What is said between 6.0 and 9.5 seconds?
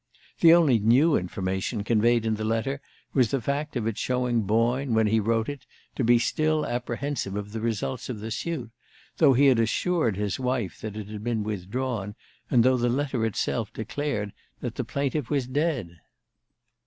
be still apprehensive of the results of the suit, though he